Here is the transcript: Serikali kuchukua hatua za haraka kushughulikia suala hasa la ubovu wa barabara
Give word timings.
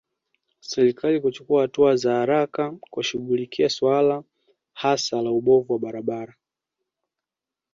Serikali 0.59 1.21
kuchukua 1.21 1.61
hatua 1.61 1.95
za 1.95 2.13
haraka 2.15 2.71
kushughulikia 2.71 3.69
suala 3.69 4.23
hasa 4.73 5.21
la 5.21 5.31
ubovu 5.31 5.73
wa 5.73 5.79
barabara 5.79 6.35